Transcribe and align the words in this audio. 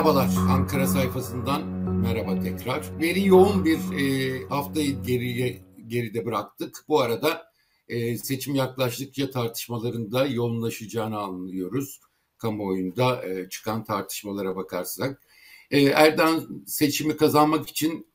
Merhabalar 0.00 0.30
Ankara 0.48 0.86
sayfasından 0.86 1.68
merhaba 1.78 2.40
tekrar. 2.40 3.00
Veri 3.00 3.26
yoğun 3.26 3.64
bir 3.64 3.78
e, 3.98 4.48
haftayı 4.48 5.02
geriye 5.02 5.62
geride 5.86 6.26
bıraktık. 6.26 6.84
Bu 6.88 7.00
arada 7.00 7.52
e, 7.88 8.18
seçim 8.18 8.54
yaklaştıkça 8.54 9.30
tartışmalarında 9.30 10.26
yoğunlaşacağını 10.26 11.18
anlıyoruz. 11.18 12.00
Kamuoyunda 12.38 13.28
e, 13.28 13.48
çıkan 13.48 13.84
tartışmalara 13.84 14.56
bakarsak. 14.56 15.22
E, 15.70 15.82
Erdoğan 15.82 16.64
seçimi 16.66 17.16
kazanmak 17.16 17.68
için 17.68 18.06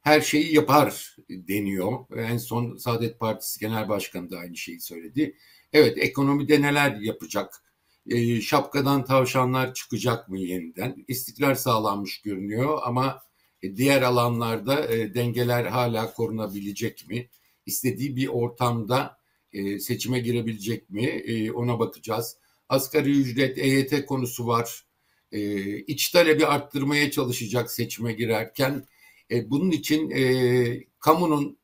her 0.00 0.20
şeyi 0.20 0.54
yapar 0.54 1.16
deniyor. 1.28 1.92
En 2.16 2.38
son 2.38 2.76
Saadet 2.76 3.20
Partisi 3.20 3.60
Genel 3.60 3.88
Başkanı 3.88 4.30
da 4.30 4.38
aynı 4.38 4.56
şeyi 4.56 4.80
söyledi. 4.80 5.36
Evet 5.72 5.98
ekonomide 5.98 6.62
neler 6.62 6.96
yapacak? 6.96 7.63
E, 8.10 8.40
şapkadan 8.40 9.04
tavşanlar 9.04 9.74
çıkacak 9.74 10.28
mı 10.28 10.38
yeniden? 10.38 11.04
İstikrar 11.08 11.54
sağlanmış 11.54 12.22
görünüyor 12.22 12.78
ama 12.84 13.22
e, 13.62 13.76
diğer 13.76 14.02
alanlarda 14.02 14.92
e, 14.94 15.14
dengeler 15.14 15.64
hala 15.64 16.14
korunabilecek 16.14 17.08
mi? 17.08 17.30
İstediği 17.66 18.16
bir 18.16 18.28
ortamda 18.28 19.18
e, 19.52 19.78
seçime 19.78 20.18
girebilecek 20.18 20.90
mi? 20.90 21.06
E, 21.06 21.52
ona 21.52 21.78
bakacağız. 21.78 22.36
Asgari 22.68 23.10
ücret, 23.10 23.58
EYT 23.58 24.06
konusu 24.06 24.46
var. 24.46 24.84
E, 25.32 25.40
iç 25.78 26.10
talebi 26.10 26.46
arttırmaya 26.46 27.10
çalışacak 27.10 27.70
seçime 27.70 28.12
girerken. 28.12 28.84
E, 29.30 29.50
bunun 29.50 29.70
için 29.70 30.10
e, 30.10 30.84
kamunun 31.00 31.58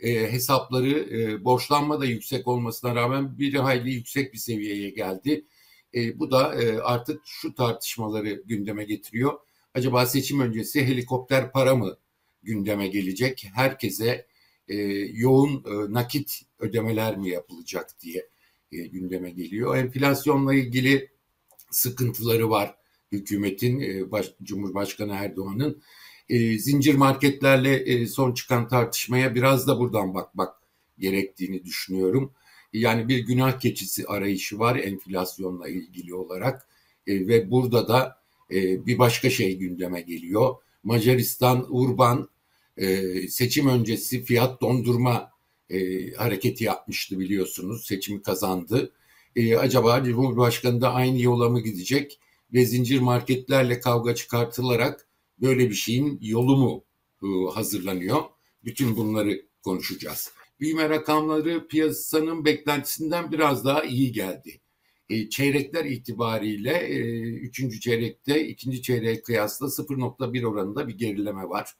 e, 0.00 0.32
hesapları 0.32 0.90
e, 0.90 1.44
borçlanma 1.44 2.00
da 2.00 2.04
yüksek 2.04 2.48
olmasına 2.48 2.94
rağmen 2.94 3.38
bir 3.38 3.54
hayli 3.54 3.90
yüksek 3.92 4.32
bir 4.32 4.38
seviyeye 4.38 4.90
geldi. 4.90 5.46
E, 5.94 6.18
bu 6.18 6.30
da 6.30 6.62
e, 6.62 6.78
artık 6.78 7.22
şu 7.24 7.54
tartışmaları 7.54 8.42
gündeme 8.46 8.84
getiriyor. 8.84 9.32
Acaba 9.74 10.06
seçim 10.06 10.40
öncesi 10.40 10.86
helikopter 10.86 11.52
para 11.52 11.74
mı 11.74 11.96
gündeme 12.42 12.88
gelecek? 12.88 13.46
Herkese 13.54 14.26
e, 14.68 14.76
yoğun 15.12 15.64
e, 15.66 15.92
nakit 15.92 16.42
ödemeler 16.58 17.16
mi 17.16 17.28
yapılacak 17.28 17.90
diye 18.00 18.28
e, 18.72 18.86
gündeme 18.86 19.30
geliyor. 19.30 19.76
Enflasyonla 19.76 20.54
ilgili 20.54 21.10
sıkıntıları 21.70 22.50
var 22.50 22.74
hükümetin, 23.12 23.80
e, 23.80 24.10
baş, 24.10 24.26
Cumhurbaşkanı 24.42 25.12
Erdoğan'ın. 25.12 25.82
E, 26.28 26.58
zincir 26.58 26.94
marketlerle 26.94 27.74
e, 27.74 28.06
son 28.06 28.34
çıkan 28.34 28.68
tartışmaya 28.68 29.34
biraz 29.34 29.66
da 29.66 29.78
buradan 29.78 30.14
bakmak 30.14 30.54
gerektiğini 30.98 31.64
düşünüyorum. 31.64 32.32
Yani 32.74 33.08
bir 33.08 33.18
günah 33.18 33.60
keçisi 33.60 34.06
arayışı 34.06 34.58
var 34.58 34.76
enflasyonla 34.76 35.68
ilgili 35.68 36.14
olarak 36.14 36.68
e, 37.06 37.28
ve 37.28 37.50
burada 37.50 37.88
da 37.88 38.18
e, 38.50 38.86
bir 38.86 38.98
başka 38.98 39.30
şey 39.30 39.58
gündeme 39.58 40.00
geliyor. 40.00 40.54
Macaristan 40.82 41.66
Urban 41.68 42.28
e, 42.76 43.02
seçim 43.28 43.68
öncesi 43.68 44.24
fiyat 44.24 44.60
dondurma 44.60 45.30
e, 45.70 46.10
hareketi 46.12 46.64
yapmıştı 46.64 47.18
biliyorsunuz. 47.18 47.86
Seçimi 47.86 48.22
kazandı. 48.22 48.92
E, 49.36 49.56
acaba 49.56 50.04
Cumhurbaşkanı 50.04 50.80
da 50.80 50.92
aynı 50.92 51.20
yola 51.20 51.48
mı 51.48 51.60
gidecek 51.60 52.18
ve 52.52 52.66
zincir 52.66 53.00
marketlerle 53.00 53.80
kavga 53.80 54.14
çıkartılarak 54.14 55.08
böyle 55.40 55.70
bir 55.70 55.74
şeyin 55.74 56.18
yolu 56.22 56.56
mu 56.56 56.84
e, 57.22 57.54
hazırlanıyor? 57.54 58.22
Bütün 58.64 58.96
bunları 58.96 59.42
konuşacağız 59.62 60.32
büyüme 60.60 60.88
rakamları 60.88 61.68
piyasanın 61.68 62.44
beklentisinden 62.44 63.32
biraz 63.32 63.64
daha 63.64 63.84
iyi 63.84 64.12
geldi. 64.12 64.60
E, 65.10 65.28
çeyrekler 65.28 65.84
itibariyle 65.84 66.72
e, 66.72 66.98
üçüncü 67.34 67.80
çeyrekte 67.80 68.46
ikinci 68.48 68.82
çeyreğe 68.82 69.22
kıyasla 69.22 69.66
0.1 69.66 70.46
oranında 70.46 70.88
bir 70.88 70.98
gerileme 70.98 71.48
var. 71.48 71.74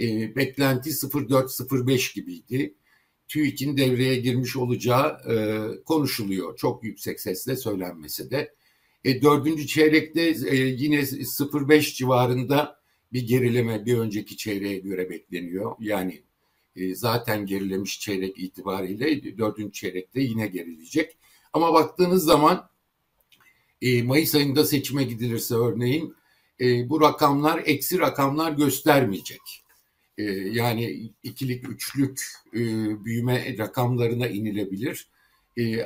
E, 0.00 0.36
beklenti 0.36 0.90
0.4-0.5 0.90 2.14
gibiydi. 2.14 2.74
TÜİK'in 3.28 3.76
devreye 3.76 4.16
girmiş 4.16 4.56
olacağı 4.56 5.08
e, 5.08 5.34
konuşuluyor. 5.84 6.56
Çok 6.56 6.84
yüksek 6.84 7.20
sesle 7.20 7.56
söylenmesi 7.56 8.30
de. 8.30 8.54
E, 9.04 9.22
dördüncü 9.22 9.66
çeyrekte 9.66 10.22
e, 10.22 10.56
yine 10.56 11.00
0.5 11.00 11.94
civarında 11.94 12.80
bir 13.12 13.26
gerileme 13.26 13.86
bir 13.86 13.98
önceki 13.98 14.36
çeyreğe 14.36 14.78
göre 14.78 15.10
bekleniyor. 15.10 15.76
Yani 15.80 16.22
zaten 16.94 17.46
gerilemiş 17.46 18.00
çeyrek 18.00 18.38
itibariyle 18.38 19.38
dördüncü 19.38 19.72
çeyrekte 19.72 20.20
yine 20.20 20.46
gerileyecek. 20.46 21.16
Ama 21.52 21.72
baktığınız 21.72 22.24
zaman 22.24 22.68
e, 23.82 24.02
Mayıs 24.02 24.34
ayında 24.34 24.64
seçime 24.64 25.04
gidilirse 25.04 25.54
örneğin 25.54 26.14
e, 26.60 26.88
bu 26.88 27.00
rakamlar 27.00 27.62
eksi 27.64 27.98
rakamlar 27.98 28.52
göstermeyecek. 28.52 29.62
yani 30.50 31.10
ikilik, 31.22 31.68
üçlük 31.68 32.20
büyüme 33.04 33.58
rakamlarına 33.58 34.26
inilebilir. 34.26 35.08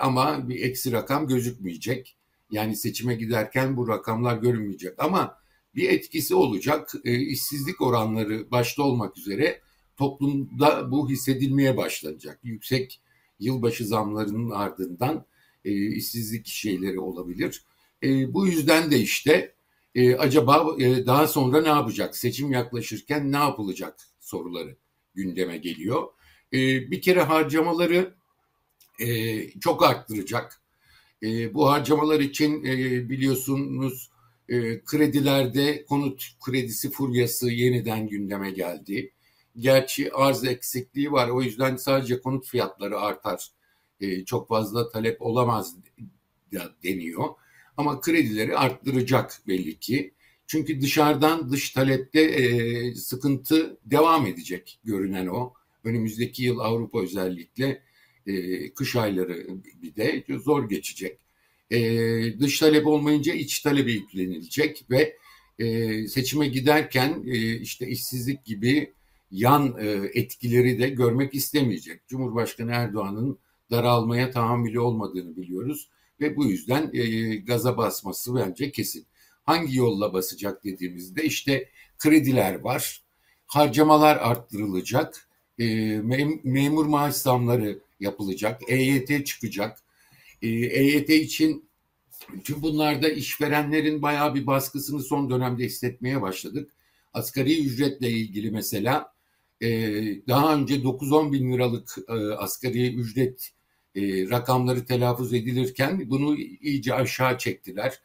ama 0.01 0.49
bir 0.49 0.63
eksi 0.63 0.93
rakam 0.93 1.29
gözükmeyecek. 1.29 2.17
Yani 2.51 2.77
seçime 2.77 3.15
giderken 3.15 3.77
bu 3.77 3.89
rakamlar 3.89 4.37
görünmeyecek. 4.37 4.95
Ama 4.99 5.37
bir 5.75 5.89
etkisi 5.89 6.35
olacak. 6.35 6.93
işsizlik 7.05 7.81
oranları 7.81 8.51
başta 8.51 8.83
olmak 8.83 9.19
üzere 9.19 9.61
toplumda 10.01 10.91
bu 10.91 11.11
hissedilmeye 11.11 11.77
başlanacak. 11.77 12.41
Yüksek 12.43 13.01
yılbaşı 13.39 13.87
zamlarının 13.87 14.51
ardından 14.51 15.25
e, 15.65 15.73
işsizlik 15.73 16.47
şeyleri 16.47 17.01
olabilir. 17.01 17.65
E, 18.03 18.35
bu 18.35 18.47
yüzden 18.47 18.91
de 18.91 18.99
işte 18.99 19.55
e, 19.95 20.15
acaba 20.15 20.77
e, 20.79 21.07
daha 21.07 21.27
sonra 21.27 21.63
ne 21.63 21.69
yapacak? 21.69 22.17
Seçim 22.17 22.53
yaklaşırken 22.53 23.33
ne 23.33 23.37
yapılacak 23.37 23.97
soruları 24.21 24.77
gündeme 25.15 25.57
geliyor. 25.57 26.09
E, 26.53 26.91
bir 26.91 27.01
kere 27.01 27.23
harcamaları 27.23 28.15
e, 29.01 29.51
çok 29.61 29.85
arttıracak. 29.85 30.61
E, 31.23 31.55
bu 31.55 31.71
harcamalar 31.71 32.21
için 32.21 32.65
e, 32.65 33.09
biliyorsunuz 33.09 34.11
e, 34.49 34.85
kredilerde 34.85 35.85
konut 35.85 36.25
kredisi 36.45 36.91
furyası 36.91 37.51
yeniden 37.51 38.09
gündeme 38.09 38.51
geldi. 38.51 39.13
Gerçi 39.59 40.13
arz 40.13 40.45
eksikliği 40.45 41.13
var. 41.13 41.29
O 41.29 41.43
yüzden 41.43 41.77
sadece 41.77 42.21
konut 42.21 42.47
fiyatları 42.47 43.01
artar. 43.01 43.51
E, 44.01 44.25
çok 44.25 44.49
fazla 44.49 44.91
talep 44.91 45.23
olamaz 45.23 45.77
deniyor. 46.83 47.25
Ama 47.77 48.01
kredileri 48.01 48.57
arttıracak 48.57 49.43
belli 49.47 49.79
ki. 49.79 50.15
Çünkü 50.47 50.81
dışarıdan 50.81 51.51
dış 51.53 51.71
talepte 51.71 52.21
e, 52.21 52.95
sıkıntı 52.95 53.79
devam 53.85 54.27
edecek 54.27 54.81
görünen 54.85 55.27
o. 55.27 55.53
Önümüzdeki 55.85 56.43
yıl 56.43 56.59
Avrupa 56.59 57.03
özellikle 57.03 57.83
e, 58.27 58.75
kış 58.75 58.97
ayları 58.97 59.47
bir 59.83 59.97
de 59.97 60.25
zor 60.39 60.69
geçecek. 60.69 61.19
E, 61.71 61.79
dış 62.41 62.59
talep 62.59 62.87
olmayınca 62.87 63.35
iç 63.35 63.61
talebe 63.61 63.93
yüklenilecek 63.93 64.85
ve 64.91 65.17
seçime 66.09 66.49
giderken 66.49 67.23
işte 67.61 67.89
işsizlik 67.89 68.45
gibi 68.45 68.93
yan 69.31 69.77
e, 69.79 70.11
etkileri 70.15 70.79
de 70.79 70.89
görmek 70.89 71.35
istemeyecek. 71.35 72.09
Cumhurbaşkanı 72.09 72.71
Erdoğan'ın 72.71 73.39
daralmaya 73.71 74.31
tahammülü 74.31 74.81
olmadığını 74.81 75.37
biliyoruz 75.37 75.89
ve 76.21 76.37
bu 76.37 76.45
yüzden 76.45 76.91
e, 76.93 77.37
gaza 77.37 77.77
basması 77.77 78.35
bence 78.35 78.73
kesin. 78.73 79.07
Hangi 79.45 79.77
yolla 79.77 80.13
basacak 80.13 80.65
dediğimizde 80.65 81.23
işte 81.23 81.69
krediler 81.99 82.61
var, 82.61 83.03
harcamalar 83.47 84.17
arttırılacak, 84.17 85.29
e, 85.59 85.97
memur 86.45 86.87
maaş 86.87 87.15
zamları 87.15 87.81
yapılacak, 88.01 88.61
EYT 88.69 89.27
çıkacak. 89.27 89.79
EYT 90.43 91.11
için 91.11 91.71
tüm 92.45 92.63
bunlarda 92.63 93.09
işverenlerin 93.09 94.03
bayağı 94.03 94.35
bir 94.35 94.47
baskısını 94.47 95.03
son 95.03 95.31
dönemde 95.31 95.65
hissetmeye 95.65 96.23
başladık. 96.23 96.73
Asgari 97.13 97.67
ücretle 97.67 98.11
ilgili 98.11 98.51
mesela 98.51 99.13
ee, 99.63 100.27
daha 100.29 100.55
önce 100.55 100.75
9-10 100.75 101.33
bin 101.33 101.53
liralık 101.53 101.97
e, 102.09 102.13
asgari 102.35 102.95
ücret 102.95 103.51
e, 103.95 104.01
rakamları 104.31 104.85
telaffuz 104.85 105.35
edilirken 105.35 106.11
bunu 106.11 106.37
iyice 106.37 106.95
aşağı 106.95 107.39
çektiler. 107.39 108.01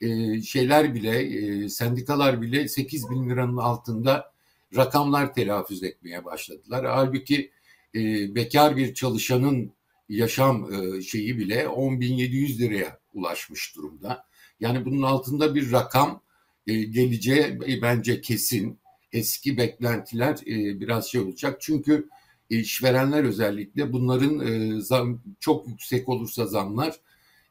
E, 0.00 0.40
şeyler 0.42 0.94
bile, 0.94 1.20
e, 1.20 1.68
sendikalar 1.68 2.42
bile 2.42 2.68
8 2.68 3.10
bin 3.10 3.30
liranın 3.30 3.56
altında 3.56 4.32
rakamlar 4.76 5.34
telaffuz 5.34 5.82
etmeye 5.82 6.24
başladılar. 6.24 6.86
Halbuki 6.86 7.50
e, 7.94 8.34
bekar 8.34 8.76
bir 8.76 8.94
çalışanın 8.94 9.72
yaşam 10.08 10.70
şeyi 11.02 11.38
bile 11.38 11.62
10.700 11.62 12.58
liraya 12.58 12.98
ulaşmış 13.14 13.76
durumda. 13.76 14.24
Yani 14.60 14.84
bunun 14.84 15.02
altında 15.02 15.54
bir 15.54 15.72
rakam 15.72 16.22
e, 16.66 16.82
geleceği 16.82 17.60
bence 17.82 18.20
kesin 18.20 18.78
eski 19.12 19.56
beklentiler 19.56 20.38
e, 20.46 20.80
biraz 20.80 21.06
şey 21.06 21.20
olacak. 21.20 21.56
Çünkü 21.60 22.08
işverenler 22.50 23.24
özellikle 23.24 23.92
bunların 23.92 24.40
e, 24.40 24.80
zam, 24.80 25.22
çok 25.40 25.68
yüksek 25.68 26.08
olursa 26.08 26.46
zamlar 26.46 27.00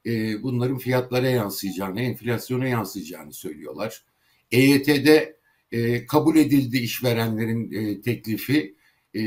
e, 0.06 0.44
bunların 0.44 0.78
fiyatlara 0.78 1.30
yansıyacağını, 1.30 2.02
enflasyona 2.02 2.68
yansıyacağını 2.68 3.34
söylüyorlar. 3.34 4.04
EYT'de 4.52 5.38
e, 5.72 6.06
kabul 6.06 6.36
edildi 6.36 6.78
işverenlerin 6.78 7.72
e, 7.72 8.02
teklifi. 8.02 8.76
E, 9.14 9.22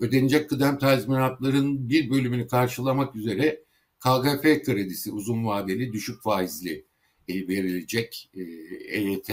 ödenecek 0.00 0.50
kıdem 0.50 0.78
tazminatların 0.78 1.88
bir 1.88 2.10
bölümünü 2.10 2.48
karşılamak 2.48 3.16
üzere 3.16 3.60
KGF 4.00 4.42
kredisi 4.42 5.12
uzun 5.12 5.46
vadeli 5.46 5.92
düşük 5.92 6.22
faizli 6.22 6.84
e, 7.28 7.48
verilecek 7.48 8.30
e, 8.34 8.42
EYT 8.96 9.30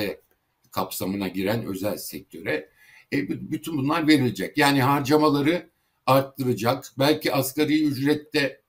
kapsamına 0.71 1.27
giren 1.27 1.65
özel 1.65 1.97
sektöre. 1.97 2.69
E, 3.13 3.29
bütün 3.51 3.77
bunlar 3.77 4.07
verilecek. 4.07 4.57
Yani 4.57 4.81
harcamaları 4.81 5.69
arttıracak. 6.05 6.85
Belki 6.99 7.33
asgari 7.33 7.83
ücrette 7.83 8.61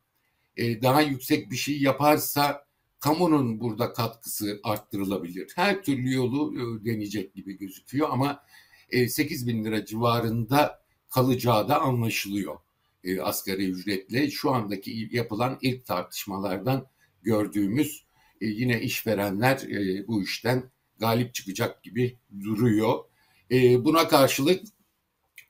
e, 0.56 0.82
daha 0.82 1.00
yüksek 1.02 1.50
bir 1.50 1.56
şey 1.56 1.80
yaparsa 1.80 2.64
kamunun 3.00 3.60
burada 3.60 3.92
katkısı 3.92 4.60
arttırılabilir. 4.62 5.52
Her 5.56 5.82
türlü 5.82 6.12
yolu 6.12 6.54
e, 6.54 6.84
deneyecek 6.84 7.34
gibi 7.34 7.58
gözüküyor 7.58 8.08
ama 8.10 8.44
e, 8.90 9.08
8 9.08 9.46
bin 9.46 9.64
lira 9.64 9.84
civarında 9.84 10.82
kalacağı 11.10 11.68
da 11.68 11.80
anlaşılıyor 11.80 12.56
e, 13.04 13.20
asgari 13.20 13.70
ücretle. 13.70 14.30
Şu 14.30 14.50
andaki 14.50 15.08
yapılan 15.12 15.58
ilk 15.62 15.86
tartışmalardan 15.86 16.86
gördüğümüz 17.22 18.04
e, 18.40 18.46
yine 18.46 18.80
işverenler 18.80 19.56
e, 19.56 20.06
bu 20.06 20.22
işten 20.22 20.70
galip 21.02 21.34
çıkacak 21.34 21.82
gibi 21.82 22.18
duruyor. 22.44 23.04
E, 23.50 23.84
buna 23.84 24.08
karşılık 24.08 24.62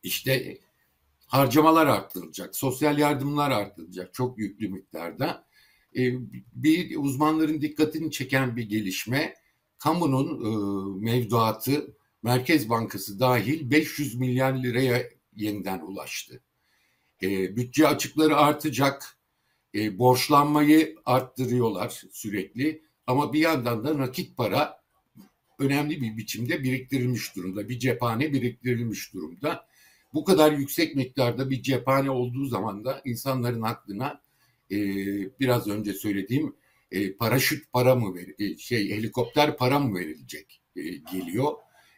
işte 0.03 0.59
harcamalar 1.27 1.87
arttırılacak, 1.87 2.57
sosyal 2.57 2.99
yardımlar 2.99 3.51
arttırılacak 3.51 4.15
çok 4.15 4.39
yüklü 4.39 4.69
miktarda. 4.69 5.47
E, 5.97 6.01
bir 6.53 6.97
uzmanların 6.97 7.61
dikkatini 7.61 8.11
çeken 8.11 8.57
bir 8.57 8.63
gelişme, 8.63 9.35
kamunun 9.79 10.29
e, 10.45 10.51
mevduatı 11.11 11.97
Merkez 12.23 12.69
Bankası 12.69 13.21
dahil 13.21 13.71
500 13.71 14.15
milyar 14.15 14.53
liraya 14.53 15.03
yeniden 15.37 15.81
ulaştı. 15.81 16.43
E, 17.23 17.57
bütçe 17.57 17.89
açıkları 17.89 18.37
artacak, 18.37 19.19
e, 19.75 19.99
borçlanmayı 19.99 20.97
arttırıyorlar 21.05 22.03
sürekli 22.13 22.83
ama 23.07 23.33
bir 23.33 23.41
yandan 23.41 23.85
da 23.85 23.99
nakit 23.99 24.37
para 24.37 24.82
önemli 25.63 26.03
bir 26.03 26.17
biçimde 26.17 26.63
biriktirilmiş 26.63 27.37
durumda. 27.37 27.69
Bir 27.69 27.79
cephane 27.79 28.33
biriktirilmiş 28.33 29.15
durumda. 29.15 29.67
Bu 30.15 30.25
kadar 30.25 30.53
yüksek 30.53 30.97
miktarda 30.97 31.51
bir 31.51 31.63
cephane 31.63 32.11
olduğu 32.11 32.47
zaman 32.47 32.85
da 32.85 33.03
insanların 33.05 33.63
aklına 33.63 34.21
e, 34.71 34.77
biraz 35.41 35.69
önce 35.69 35.93
söylediğim 35.93 36.55
e, 36.91 37.13
paraşüt 37.13 37.73
para 37.73 37.95
mı 37.95 38.15
ver, 38.15 38.27
e, 38.39 38.57
şey 38.57 38.91
helikopter 38.91 39.57
para 39.57 39.79
mı 39.79 39.99
verilecek 39.99 40.61
e, 40.77 40.83
geliyor. 40.83 41.53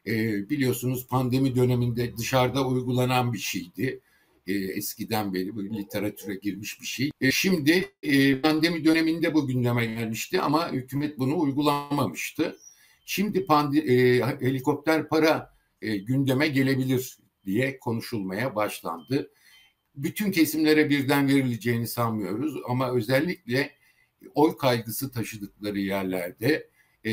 E, 0.06 0.12
biliyorsunuz 0.50 1.06
pandemi 1.06 1.54
döneminde 1.54 2.16
dışarıda 2.16 2.66
uygulanan 2.66 3.32
bir 3.32 3.38
şeydi. 3.38 4.00
E, 4.46 4.52
eskiden 4.52 5.34
beri 5.34 5.56
bu 5.56 5.64
literatüre 5.64 6.34
girmiş 6.34 6.80
bir 6.80 6.86
şey. 6.86 7.10
E, 7.20 7.30
şimdi 7.30 7.92
e, 8.02 8.40
pandemi 8.40 8.84
döneminde 8.84 9.34
bu 9.34 9.46
gündeme 9.46 9.86
gelmişti 9.86 10.40
ama 10.40 10.72
hükümet 10.72 11.18
bunu 11.18 11.40
uygulamamıştı. 11.40 12.56
Şimdi 13.04 13.46
pandi, 13.46 13.78
e, 13.78 14.20
helikopter 14.20 15.08
para 15.08 15.54
e, 15.82 15.96
gündeme 15.96 16.48
gelebilir 16.48 17.18
diye 17.44 17.78
konuşulmaya 17.78 18.56
başlandı. 18.56 19.30
Bütün 19.96 20.30
kesimlere 20.30 20.90
birden 20.90 21.28
verileceğini 21.28 21.86
sanmıyoruz 21.86 22.54
ama 22.68 22.92
özellikle 22.92 23.70
oy 24.34 24.56
kaygısı 24.56 25.12
taşıdıkları 25.12 25.78
yerlerde 25.78 26.68
e, 27.06 27.12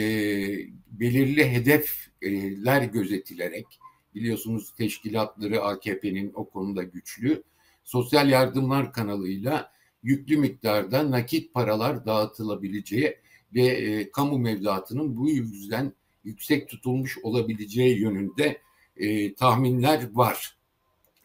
belirli 0.91 1.51
hedefler 1.51 2.81
gözetilerek 2.81 3.65
biliyorsunuz 4.15 4.73
teşkilatları 4.77 5.61
AKP'nin 5.61 6.31
o 6.33 6.49
konuda 6.49 6.83
güçlü 6.83 7.43
sosyal 7.83 8.29
yardımlar 8.29 8.93
kanalıyla 8.93 9.71
yüklü 10.03 10.37
miktarda 10.37 11.11
nakit 11.11 11.53
paralar 11.53 12.05
dağıtılabileceği 12.05 13.17
ve 13.53 13.67
e, 13.67 14.11
kamu 14.11 14.39
mevduatının 14.39 15.17
bu 15.17 15.29
yüzden 15.29 15.93
yüksek 16.23 16.69
tutulmuş 16.69 17.17
olabileceği 17.23 17.99
yönünde 17.99 18.61
e, 18.97 19.33
tahminler 19.33 20.11
var. 20.13 20.57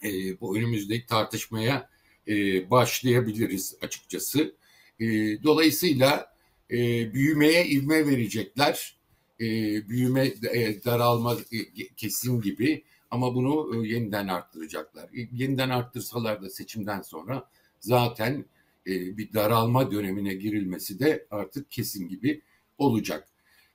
E, 0.05 0.41
bu 0.41 0.57
önümüzdeki 0.57 1.07
tartışmaya 1.07 1.89
e, 2.29 2.71
başlayabiliriz 2.71 3.77
açıkçası. 3.83 4.55
E, 5.01 5.07
dolayısıyla 5.43 6.37
e, 6.71 6.77
büyümeye 7.15 7.67
ivme 7.67 8.07
verecekler. 8.07 8.97
E, 9.41 9.47
büyüme 9.89 10.27
e, 10.53 10.85
daralma 10.85 11.35
e, 11.35 11.87
kesin 11.97 12.41
gibi 12.41 12.85
ama 13.11 13.35
bunu 13.35 13.85
e, 13.85 13.89
yeniden 13.89 14.29
arttıracaklar. 14.29 15.05
E, 15.05 15.29
yeniden 15.33 15.71
arttırsalar 15.71 16.43
da 16.43 16.51
seçimden 16.51 17.03
sonra 17.03 17.51
zaten 17.81 18.45
e, 18.87 19.17
bir 19.17 19.33
daralma 19.33 19.91
dönemine 19.91 20.35
girilmesi 20.35 20.99
de 20.99 21.27
artık 21.31 21.71
kesin 21.71 22.09
gibi 22.09 22.43
olacak. 22.79 23.29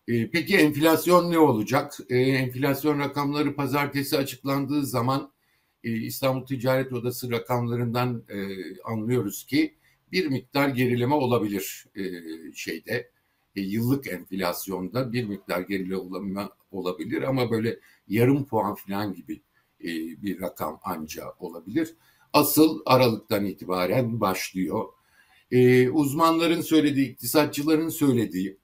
E, 0.07 0.29
peki 0.31 0.57
enflasyon 0.57 1.31
ne 1.31 1.39
olacak? 1.39 1.97
E, 2.09 2.17
enflasyon 2.17 2.99
rakamları 2.99 3.55
pazartesi 3.55 4.17
açıklandığı 4.17 4.85
zaman 4.85 5.31
İstanbul 5.83 6.45
Ticaret 6.45 6.93
Odası 6.93 7.31
rakamlarından 7.31 8.23
anlıyoruz 8.83 9.45
ki 9.45 9.75
bir 10.11 10.27
miktar 10.27 10.69
gerileme 10.69 11.15
olabilir 11.15 11.85
şeyde 12.53 13.11
yıllık 13.55 14.07
enflasyonda 14.07 15.13
bir 15.13 15.23
miktar 15.23 15.61
gerileme 15.61 16.49
olabilir 16.71 17.21
ama 17.21 17.51
böyle 17.51 17.79
yarım 18.07 18.45
puan 18.45 18.75
falan 18.75 19.13
gibi 19.13 19.41
bir 20.21 20.41
rakam 20.41 20.79
anca 20.83 21.23
olabilir. 21.39 21.95
Asıl 22.33 22.81
Aralık'tan 22.85 23.45
itibaren 23.45 24.21
başlıyor 24.21 24.85
e, 25.51 25.89
uzmanların 25.89 26.61
söylediği, 26.61 27.11
iktisatçıların 27.11 27.89
söylediği, 27.89 28.57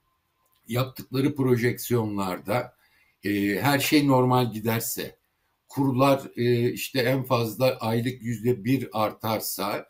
yaptıkları 0.68 1.34
projeksiyonlarda 1.34 2.76
e, 3.24 3.30
her 3.60 3.78
şey 3.78 4.06
normal 4.06 4.52
giderse, 4.52 5.16
kurlar 5.68 6.22
e, 6.36 6.72
işte 6.72 7.00
en 7.00 7.22
fazla 7.22 7.76
aylık 7.76 8.22
yüzde 8.22 8.64
bir 8.64 8.88
artarsa, 8.92 9.86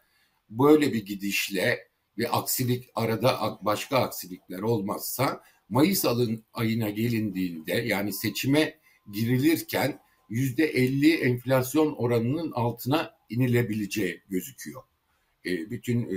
böyle 0.51 0.93
bir 0.93 1.07
gidişle 1.07 1.89
ve 2.19 2.29
aksilik 2.29 2.91
arada 2.95 3.59
başka 3.63 3.99
aksilikler 3.99 4.59
olmazsa 4.59 5.43
Mayıs 5.69 6.05
ayına 6.53 6.91
gelindiğinde 6.91 7.73
yani 7.73 8.13
seçime 8.13 8.79
girilirken 9.13 10.01
yüzde 10.29 10.65
elli 10.65 11.15
enflasyon 11.15 11.93
oranının 11.93 12.53
altına 12.53 13.15
inilebileceği 13.29 14.23
gözüküyor. 14.29 14.83
E, 15.49 15.71
bütün 15.71 16.03
e, 16.03 16.17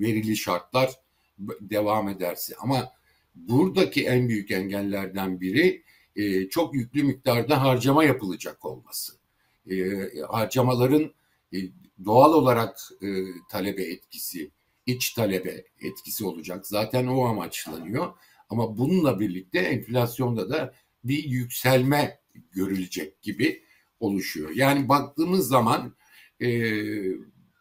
verili 0.00 0.36
şartlar 0.36 0.94
devam 1.60 2.08
ederse. 2.08 2.54
Ama 2.58 2.92
buradaki 3.34 4.06
en 4.06 4.28
büyük 4.28 4.50
engellerden 4.50 5.40
biri 5.40 5.82
e, 6.16 6.48
çok 6.48 6.74
yüklü 6.74 7.02
miktarda 7.02 7.62
harcama 7.62 8.04
yapılacak 8.04 8.64
olması. 8.64 9.12
Harcamaların 10.28 11.12
doğal 12.04 12.32
olarak 12.32 12.78
talebe 13.50 13.82
etkisi, 13.82 14.50
iç 14.86 15.12
talebe 15.12 15.64
etkisi 15.80 16.24
olacak. 16.24 16.66
Zaten 16.66 17.06
o 17.06 17.24
amaçlanıyor. 17.24 18.12
Ama 18.50 18.78
bununla 18.78 19.20
birlikte 19.20 19.58
enflasyonda 19.58 20.50
da 20.50 20.74
bir 21.04 21.24
yükselme 21.24 22.20
görülecek 22.52 23.22
gibi 23.22 23.62
oluşuyor. 24.00 24.50
Yani 24.54 24.88
baktığımız 24.88 25.48
zaman 25.48 25.94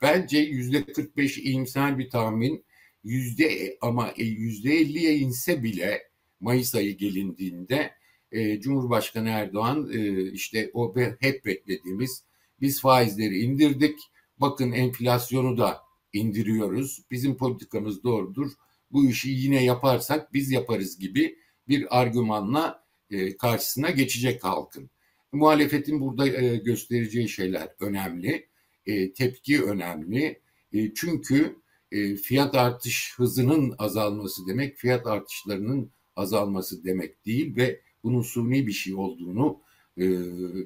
Bence 0.06 0.38
yüzde 0.38 0.86
45 0.86 1.38
iyimser 1.38 2.00
bir 2.00 2.10
tahmin. 2.10 2.66
Yüzde 3.04 3.78
ama 3.82 4.14
e, 4.18 4.24
yüzde 4.24 4.82
50'ye 4.82 5.18
inse 5.18 5.64
bile 5.64 6.02
Mayıs 6.40 6.76
ayı 6.76 6.98
gelindiğinde 6.98 7.92
e, 8.32 8.60
Cumhurbaşkanı 8.60 9.30
Erdoğan 9.30 9.90
e, 9.94 10.32
işte 10.32 10.72
o 10.74 10.96
hep 11.20 11.46
beklediğimiz 11.46 12.24
biz 12.62 12.82
faizleri 12.82 13.40
indirdik. 13.40 14.00
Bakın 14.38 14.72
enflasyonu 14.72 15.58
da 15.58 15.82
indiriyoruz. 16.14 17.02
Bizim 17.12 17.38
politikamız 17.38 18.04
doğrudur. 18.04 18.52
Bu 18.92 19.10
işi 19.10 19.30
yine 19.30 19.64
yaparsak 19.64 20.34
biz 20.34 20.52
yaparız 20.52 21.00
gibi 21.00 21.38
bir 21.68 22.00
argümanla 22.02 22.84
e, 23.10 23.38
karşısına 23.38 23.90
geçecek 23.90 24.44
halkın. 24.44 24.90
Muhalefetin 25.32 26.02
burada 26.02 26.28
e, 26.28 26.58
göstereceği 26.58 27.30
şeyler 27.30 27.70
önemli 27.80 28.48
e, 28.86 29.13
tepki 29.13 29.63
önemli. 29.63 30.42
E, 30.74 30.94
çünkü 30.94 31.56
e, 31.92 32.15
fiyat 32.15 32.56
artış 32.56 33.13
hızının 33.18 33.75
azalması 33.77 34.48
demek 34.48 34.77
fiyat 34.77 35.08
artışlarının 35.08 35.92
azalması 36.15 36.84
demek 36.84 37.25
değil 37.25 37.56
ve 37.56 37.82
bunun 38.04 38.22
suni 38.22 38.68
bir 38.68 38.72
şey 38.72 38.96
olduğunu, 38.96 39.60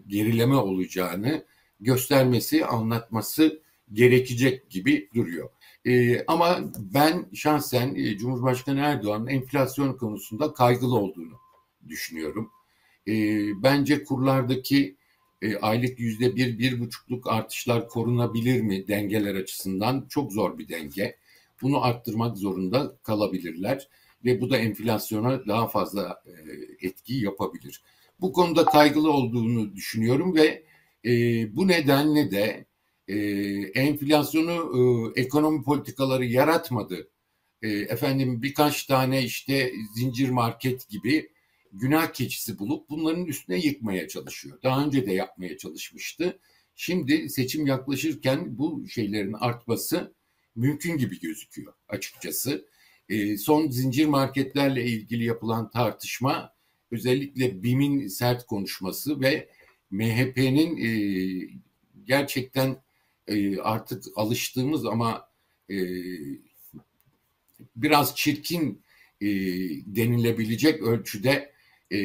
gerileme 0.08 0.56
olacağını 0.56 1.46
göstermesi, 1.80 2.66
anlatması 2.66 3.62
gerekecek 3.94 4.70
gibi 4.70 5.10
duruyor. 5.16 5.50
Ama 6.28 6.60
ben 6.80 7.30
şahsen 7.34 7.96
Cumhurbaşkanı 8.18 8.80
Erdoğan'ın 8.80 9.28
enflasyon 9.28 9.94
konusunda 9.94 10.54
kaygılı 10.54 10.96
olduğunu 10.96 11.40
düşünüyorum. 11.88 12.52
Bence 13.64 14.04
kurlardaki 14.04 14.98
e, 15.42 15.58
aylık 15.58 16.00
yüzde 16.00 16.36
bir, 16.36 16.60
bir 16.60 16.80
buçukluk 16.80 17.28
artışlar 17.28 17.88
korunabilir 17.88 18.62
mi 18.62 18.88
dengeler 18.88 19.36
açısından? 19.36 20.06
Çok 20.10 20.34
zor 20.34 20.58
bir 20.58 20.68
denge. 20.68 21.16
Bunu 21.62 21.84
arttırmak 21.84 22.38
zorunda 22.38 22.98
kalabilirler 23.04 23.88
ve 24.26 24.42
bu 24.42 24.50
da 24.50 24.58
enflasyona 24.58 25.48
daha 25.48 25.68
fazla 25.68 26.24
e, 26.26 26.32
etki 26.88 27.14
yapabilir. 27.14 27.84
Bu 28.22 28.34
konuda 28.34 28.66
kaygılı 28.66 29.12
olduğunu 29.12 29.76
düşünüyorum 29.76 30.36
ve 30.36 30.64
e, 31.06 31.12
bu 31.56 31.68
nedenle 31.68 32.32
de 32.32 32.66
e, 33.08 33.18
enflasyonu 33.82 35.14
e, 35.16 35.22
ekonomi 35.22 35.64
politikaları 35.64 36.26
yaratmadı. 36.26 37.10
E, 37.62 37.70
efendim 37.70 38.42
birkaç 38.42 38.84
tane 38.84 39.24
işte 39.24 39.74
zincir 39.96 40.30
market 40.30 40.90
gibi 40.90 41.30
günah 41.72 42.14
keçisi 42.14 42.60
bulup 42.60 42.90
bunların 42.90 43.26
üstüne 43.26 43.58
yıkmaya 43.60 44.08
çalışıyor. 44.08 44.60
Daha 44.64 44.86
önce 44.86 45.06
de 45.06 45.14
yapmaya 45.14 45.58
çalışmıştı. 45.58 46.40
Şimdi 46.76 47.30
seçim 47.30 47.68
yaklaşırken 47.68 48.58
bu 48.58 48.88
şeylerin 48.88 49.34
artması 49.34 50.14
mümkün 50.56 50.98
gibi 50.98 51.20
gözüküyor 51.20 51.74
açıkçası. 51.88 52.66
E, 53.10 53.38
son 53.38 53.70
zincir 53.70 54.06
marketlerle 54.06 54.86
ilgili 54.86 55.24
yapılan 55.24 55.72
tartışma 55.72 56.54
özellikle 56.92 57.64
BİM'in 57.64 58.08
sert 58.08 58.46
konuşması 58.46 59.22
ve 59.22 59.50
MHP'nin 59.92 60.78
e, 60.78 60.90
gerçekten 62.04 62.82
e, 63.28 63.58
artık 63.58 64.04
alıştığımız 64.16 64.86
ama 64.86 65.30
e, 65.70 65.78
biraz 67.76 68.16
çirkin 68.16 68.82
e, 69.22 69.28
denilebilecek 69.86 70.82
ölçüde 70.82 71.59
e, 71.92 71.98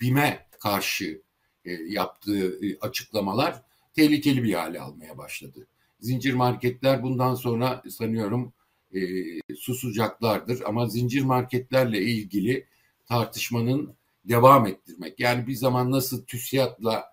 BİM'e 0.00 0.46
karşı 0.60 1.22
e, 1.64 1.72
yaptığı 1.72 2.66
e, 2.66 2.78
açıklamalar 2.78 3.62
tehlikeli 3.94 4.42
bir 4.42 4.54
hale 4.54 4.80
almaya 4.80 5.18
başladı. 5.18 5.66
Zincir 6.00 6.34
marketler 6.34 7.02
bundan 7.02 7.34
sonra 7.34 7.82
sanıyorum 7.90 8.52
e, 8.94 9.00
susacaklardır 9.56 10.62
ama 10.66 10.86
zincir 10.86 11.22
marketlerle 11.22 12.02
ilgili 12.02 12.66
tartışmanın 13.06 13.94
devam 14.24 14.66
ettirmek. 14.66 15.20
Yani 15.20 15.46
bir 15.46 15.54
zaman 15.54 15.90
nasıl 15.90 16.24
TÜSİAD'la 16.24 17.04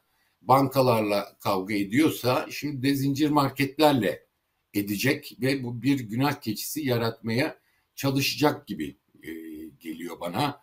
bankalarla 0.41 1.37
kavga 1.39 1.73
ediyorsa 1.73 2.47
şimdi 2.51 2.87
de 2.87 2.95
zincir 2.95 3.29
marketlerle 3.29 4.25
edecek 4.73 5.37
ve 5.41 5.63
bu 5.63 5.81
bir 5.81 5.99
günah 5.99 6.41
keçisi 6.41 6.85
yaratmaya 6.87 7.59
çalışacak 7.95 8.67
gibi 8.67 8.97
e, 9.23 9.31
geliyor 9.79 10.19
bana. 10.19 10.61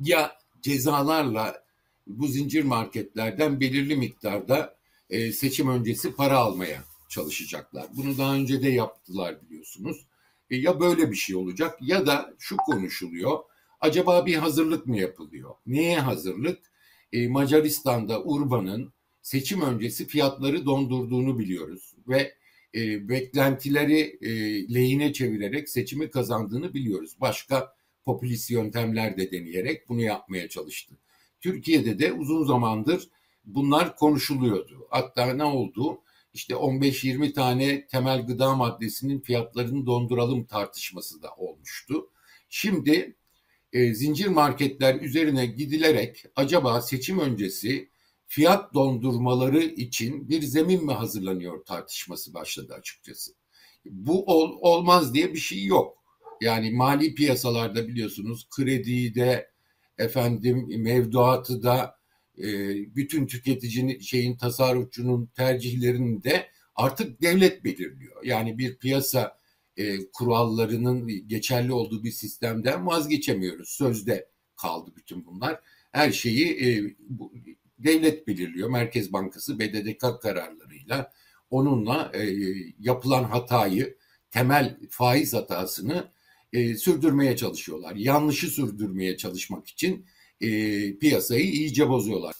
Ya 0.00 0.38
cezalarla 0.62 1.62
bu 2.06 2.26
zincir 2.26 2.64
marketlerden 2.64 3.60
belirli 3.60 3.96
miktarda 3.96 4.76
e, 5.10 5.32
seçim 5.32 5.68
öncesi 5.68 6.14
para 6.14 6.38
almaya 6.38 6.84
çalışacaklar. 7.08 7.86
Bunu 7.96 8.18
daha 8.18 8.34
önce 8.34 8.62
de 8.62 8.68
yaptılar 8.68 9.42
biliyorsunuz. 9.42 10.06
E, 10.50 10.56
ya 10.56 10.80
böyle 10.80 11.10
bir 11.10 11.16
şey 11.16 11.36
olacak 11.36 11.78
ya 11.80 12.06
da 12.06 12.34
şu 12.38 12.56
konuşuluyor. 12.56 13.38
Acaba 13.80 14.26
bir 14.26 14.34
hazırlık 14.34 14.86
mı 14.86 14.98
yapılıyor? 14.98 15.54
Neye 15.66 16.00
hazırlık? 16.00 16.58
E, 17.12 17.28
Macaristan'da 17.28 18.22
Urban'ın 18.22 18.92
seçim 19.22 19.60
öncesi 19.60 20.06
fiyatları 20.06 20.66
dondurduğunu 20.66 21.38
biliyoruz 21.38 21.94
ve 22.08 22.34
e, 22.74 23.08
beklentileri 23.08 24.18
e, 24.22 24.30
lehine 24.74 25.12
çevirerek 25.12 25.68
seçimi 25.68 26.10
kazandığını 26.10 26.74
biliyoruz. 26.74 27.16
Başka 27.20 27.75
popülist 28.06 28.50
yöntemler 28.50 29.16
de 29.16 29.32
deneyerek 29.32 29.88
bunu 29.88 30.00
yapmaya 30.00 30.48
çalıştı. 30.48 30.94
Türkiye'de 31.40 31.98
de 31.98 32.12
uzun 32.12 32.44
zamandır 32.44 33.08
bunlar 33.44 33.96
konuşuluyordu. 33.96 34.86
Hatta 34.90 35.34
ne 35.34 35.44
oldu? 35.44 36.02
İşte 36.34 36.54
15-20 36.54 37.32
tane 37.32 37.86
temel 37.86 38.26
gıda 38.26 38.54
maddesinin 38.54 39.20
fiyatlarını 39.20 39.86
donduralım 39.86 40.44
tartışması 40.44 41.22
da 41.22 41.30
olmuştu. 41.36 42.10
Şimdi 42.48 43.16
e, 43.72 43.94
zincir 43.94 44.26
marketler 44.26 45.00
üzerine 45.00 45.46
gidilerek 45.46 46.24
acaba 46.36 46.82
seçim 46.82 47.18
öncesi 47.18 47.88
fiyat 48.26 48.74
dondurmaları 48.74 49.62
için 49.62 50.28
bir 50.28 50.42
zemin 50.42 50.84
mi 50.84 50.92
hazırlanıyor 50.92 51.64
tartışması 51.64 52.34
başladı 52.34 52.74
açıkçası. 52.74 53.32
Bu 53.84 54.24
ol, 54.24 54.58
olmaz 54.60 55.14
diye 55.14 55.34
bir 55.34 55.38
şey 55.38 55.64
yok. 55.64 56.05
Yani 56.40 56.70
mali 56.70 57.14
piyasalarda 57.14 57.88
biliyorsunuz 57.88 58.48
krediyi 58.50 59.14
de 59.14 59.50
efendim 59.98 60.66
mevduatı 60.78 61.62
da 61.62 61.96
e, 62.38 62.44
bütün 62.96 63.26
tüketicinin 63.26 64.00
şeyin 64.00 64.36
tasarrufçunun 64.36 65.26
tercihlerini 65.26 66.24
de 66.24 66.48
artık 66.74 67.22
devlet 67.22 67.64
belirliyor. 67.64 68.24
Yani 68.24 68.58
bir 68.58 68.78
piyasa 68.78 69.38
e, 69.76 70.10
kurallarının 70.12 71.28
geçerli 71.28 71.72
olduğu 71.72 72.04
bir 72.04 72.10
sistemden 72.10 72.86
vazgeçemiyoruz. 72.86 73.68
Sözde 73.68 74.28
kaldı 74.56 74.90
bütün 74.96 75.26
bunlar. 75.26 75.60
Her 75.92 76.12
şeyi 76.12 76.66
e, 76.66 76.94
bu, 77.08 77.32
devlet 77.78 78.26
belirliyor. 78.26 78.70
Merkez 78.70 79.12
Bankası 79.12 79.58
BDDK 79.58 80.22
kararlarıyla 80.22 81.12
onunla 81.50 82.12
e, 82.14 82.34
yapılan 82.78 83.24
hatayı, 83.24 83.96
temel 84.30 84.78
faiz 84.90 85.34
hatasını 85.34 86.08
e, 86.52 86.76
sürdürmeye 86.76 87.36
çalışıyorlar. 87.36 87.96
Yanlışı 87.96 88.48
sürdürmeye 88.48 89.16
çalışmak 89.16 89.68
için 89.68 90.06
e, 90.40 90.48
piyasayı 90.98 91.44
iyice 91.44 91.88
bozuyorlar. 91.88 92.34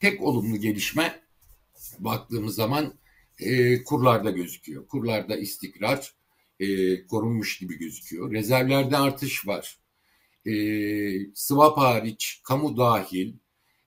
Tek 0.00 0.22
olumlu 0.22 0.56
gelişme 0.56 1.22
baktığımız 1.98 2.54
zaman 2.54 2.94
e, 3.40 3.82
kurlarda 3.84 4.30
gözüküyor. 4.30 4.86
Kurlarda 4.86 5.36
istikrar 5.36 6.14
e, 6.60 7.06
korunmuş 7.06 7.58
gibi 7.58 7.78
gözüküyor. 7.78 8.32
Rezervlerde 8.32 8.96
artış 8.96 9.46
var. 9.46 9.78
E, 10.46 10.54
swap 11.34 11.78
hariç, 11.78 12.40
kamu 12.44 12.76
dahil 12.76 13.34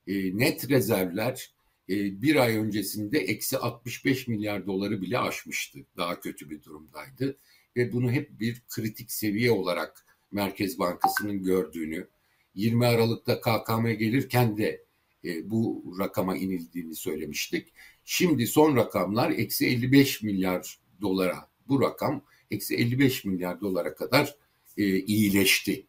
e, 0.08 0.38
net 0.38 0.70
rezervler 0.70 1.52
e, 1.90 2.22
bir 2.22 2.36
ay 2.36 2.58
öncesinde 2.58 3.20
eksi 3.20 3.58
65 3.58 4.28
milyar 4.28 4.66
doları 4.66 5.02
bile 5.02 5.20
aşmıştı. 5.20 5.80
Daha 5.98 6.20
kötü 6.20 6.50
bir 6.50 6.64
durumdaydı 6.64 7.38
ve 7.78 7.94
bunu 7.94 8.12
hep 8.12 8.40
bir 8.40 8.62
kritik 8.70 9.12
seviye 9.12 9.52
olarak 9.52 10.06
Merkez 10.32 10.80
Bankası'nın 10.80 11.44
gördüğünü, 11.44 12.08
20 12.56 12.86
Aralık'ta 12.86 13.42
KKM 13.42 13.88
gelirken 13.88 14.58
de 14.58 14.84
e, 15.26 15.50
bu 15.50 15.96
rakama 16.00 16.38
inildiğini 16.38 16.96
söylemiştik. 16.96 17.74
Şimdi 18.06 18.48
son 18.48 18.76
rakamlar 18.76 19.32
eksi 19.32 19.68
55 19.68 20.24
milyar 20.24 20.80
dolara 21.02 21.50
bu 21.68 21.82
rakam 21.82 22.24
eksi 22.52 22.76
55 22.76 23.26
milyar 23.26 23.62
dolara 23.62 23.96
kadar 23.96 24.36
e, 24.78 25.00
iyileşti. 25.00 25.86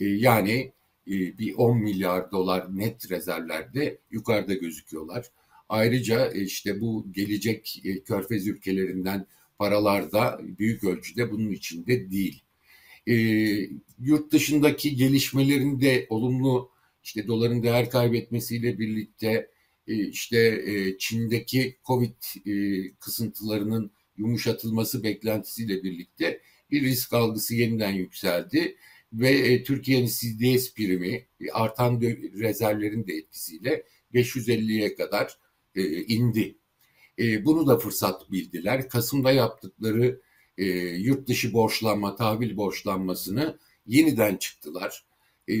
E, 0.00 0.04
yani 0.04 0.72
e, 1.06 1.38
bir 1.38 1.54
10 1.54 1.78
milyar 1.78 2.30
dolar 2.30 2.78
net 2.78 3.10
rezervlerde 3.10 3.98
yukarıda 4.10 4.54
gözüküyorlar. 4.54 5.30
Ayrıca 5.68 6.32
e, 6.32 6.40
işte 6.40 6.80
bu 6.80 7.06
gelecek 7.12 7.82
e, 7.84 8.00
körfez 8.00 8.46
ülkelerinden 8.46 9.26
paralar 9.58 10.12
da 10.12 10.40
büyük 10.42 10.84
ölçüde 10.84 11.30
bunun 11.30 11.50
içinde 11.50 12.10
değil. 12.10 12.42
E, 13.06 13.14
yurt 13.98 14.32
dışındaki 14.32 14.96
gelişmelerin 14.96 15.80
de 15.80 16.06
olumlu 16.08 16.70
işte 17.04 17.26
doların 17.26 17.62
değer 17.62 17.90
kaybetmesiyle 17.90 18.78
birlikte 18.78 19.50
e, 19.86 20.08
işte 20.08 20.62
e, 20.66 20.98
Çin'deki 20.98 21.78
Covid 21.86 22.46
e, 22.46 22.54
kısıntılarının 23.00 23.90
yumuşatılması 24.16 25.02
beklentisiyle 25.02 25.82
birlikte 25.82 26.40
bir 26.70 26.82
risk 26.82 27.12
algısı 27.12 27.54
yeniden 27.54 27.92
yükseldi 27.92 28.76
ve 29.12 29.30
e, 29.30 29.62
Türkiye'nin 29.64 30.06
CDS 30.06 30.74
primi 30.74 31.26
e, 31.40 31.50
artan 31.52 32.00
rezervlerin 32.40 33.06
de 33.06 33.12
etkisiyle 33.14 33.84
550'ye 34.14 34.94
kadar 34.94 35.38
e, 35.74 36.02
indi. 36.02 36.58
E, 37.18 37.44
bunu 37.44 37.66
da 37.66 37.78
fırsat 37.78 38.32
bildiler. 38.32 38.88
Kasım'da 38.88 39.32
yaptıkları 39.32 40.20
e, 40.58 40.64
yurt 40.78 41.28
dışı 41.28 41.52
borçlanma, 41.52 42.16
tahvil 42.16 42.56
borçlanmasını 42.56 43.58
yeniden 43.86 44.36
çıktılar. 44.36 45.04
E, 45.48 45.56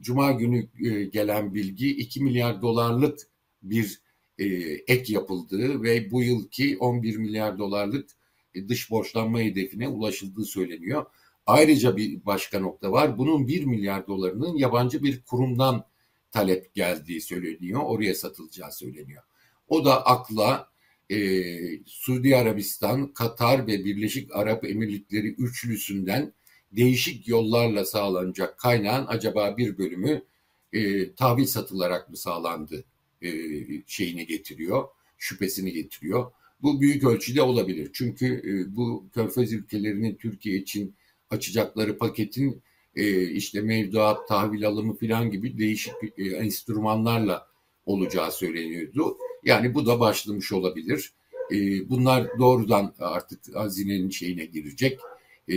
Cuma 0.00 0.32
günü 0.32 0.68
e, 0.84 1.04
gelen 1.04 1.54
bilgi 1.54 1.96
2 1.96 2.22
milyar 2.22 2.62
dolarlık 2.62 3.18
bir 3.62 4.00
e, 4.38 4.44
ek 4.88 5.12
yapıldığı 5.12 5.82
ve 5.82 6.10
bu 6.10 6.22
yılki 6.22 6.78
11 6.78 7.16
milyar 7.16 7.58
dolarlık 7.58 8.10
e, 8.54 8.68
dış 8.68 8.90
borçlanma 8.90 9.40
hedefine 9.40 9.88
ulaşıldığı 9.88 10.44
söyleniyor. 10.44 11.06
Ayrıca 11.46 11.96
bir 11.96 12.26
başka 12.26 12.60
nokta 12.60 12.92
var. 12.92 13.18
Bunun 13.18 13.48
1 13.48 13.64
milyar 13.64 14.06
dolarının 14.06 14.56
yabancı 14.56 15.02
bir 15.02 15.22
kurumdan 15.22 15.84
talep 16.30 16.74
geldiği 16.74 17.20
söyleniyor. 17.20 17.80
Oraya 17.84 18.14
satılacağı 18.14 18.72
söyleniyor. 18.72 19.22
O 19.68 19.84
da 19.84 20.06
akla 20.06 20.68
e, 21.10 21.58
Suudi 21.86 22.36
Arabistan, 22.36 23.12
Katar 23.12 23.66
ve 23.66 23.84
Birleşik 23.84 24.36
Arap 24.36 24.64
Emirlikleri 24.64 25.28
üçlüsünden 25.28 26.32
değişik 26.72 27.28
yollarla 27.28 27.84
sağlanacak 27.84 28.58
kaynağın 28.58 29.06
acaba 29.06 29.56
bir 29.56 29.78
bölümü 29.78 30.22
e, 30.72 31.12
tahvil 31.14 31.46
satılarak 31.46 32.10
mı 32.10 32.16
sağlandı 32.16 32.84
e, 33.22 33.30
şeyini 33.86 34.26
getiriyor, 34.26 34.88
şüphesini 35.18 35.72
getiriyor. 35.72 36.32
Bu 36.62 36.80
büyük 36.80 37.04
ölçüde 37.04 37.42
olabilir. 37.42 37.90
Çünkü 37.92 38.26
e, 38.26 38.76
bu 38.76 39.08
Körfez 39.14 39.52
ülkelerinin 39.52 40.16
Türkiye 40.16 40.56
için 40.56 40.94
açacakları 41.30 41.98
paketin 41.98 42.62
e, 42.94 43.22
işte 43.22 43.60
mevduat, 43.60 44.28
tahvil 44.28 44.66
alımı 44.66 44.96
falan 44.96 45.30
gibi 45.30 45.58
değişik 45.58 45.94
e, 46.18 46.24
enstrümanlarla 46.24 47.47
olacağı 47.88 48.32
söyleniyordu. 48.32 49.18
Yani 49.44 49.74
bu 49.74 49.86
da 49.86 50.00
başlamış 50.00 50.52
olabilir. 50.52 51.12
E, 51.52 51.88
bunlar 51.88 52.38
doğrudan 52.38 52.94
artık 52.98 53.56
hazinenin 53.56 54.10
şeyine 54.10 54.44
girecek. 54.44 55.00
E, 55.48 55.56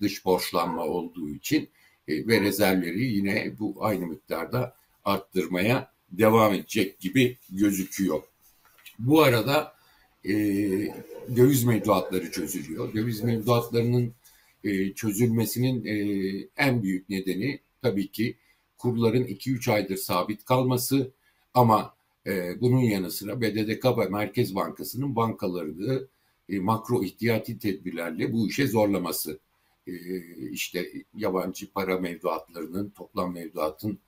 dış 0.00 0.24
borçlanma 0.24 0.84
olduğu 0.84 1.30
için 1.30 1.68
e, 2.08 2.26
ve 2.26 2.40
rezervleri 2.40 3.04
yine 3.04 3.58
bu 3.58 3.76
aynı 3.80 4.06
miktarda 4.06 4.76
arttırmaya 5.04 5.92
devam 6.10 6.54
edecek 6.54 7.00
gibi 7.00 7.36
gözüküyor. 7.50 8.22
Bu 8.98 9.22
arada 9.22 9.72
e, 10.24 10.32
döviz 11.36 11.64
mevduatları 11.64 12.30
çözülüyor. 12.30 12.94
Döviz 12.94 13.22
mevduatlarının 13.22 14.14
e, 14.64 14.92
çözülmesinin 14.94 15.84
e, 15.84 15.94
en 16.56 16.82
büyük 16.82 17.08
nedeni 17.08 17.60
tabii 17.82 18.08
ki 18.08 18.36
kurların 18.78 19.24
2-3 19.24 19.72
aydır 19.72 19.96
sabit 19.96 20.44
kalması 20.44 21.12
ama 21.54 21.94
e, 22.26 22.60
bunun 22.60 22.80
yanı 22.80 23.10
sıra 23.10 23.40
BDDK 23.40 23.84
ve 23.98 24.08
Merkez 24.08 24.54
Bankası'nın 24.54 25.16
bankalarını 25.16 26.08
e, 26.48 26.58
makro 26.58 27.04
ihtiyati 27.04 27.58
tedbirlerle 27.58 28.32
bu 28.32 28.48
işe 28.48 28.66
zorlaması. 28.66 29.38
E, 29.86 29.92
işte 30.50 30.92
yabancı 31.14 31.72
para 31.72 31.98
mevduatlarının 31.98 32.90
toplam 32.90 33.34
mevduatın 33.34 33.98